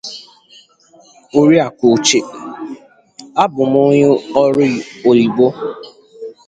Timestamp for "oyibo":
5.09-5.47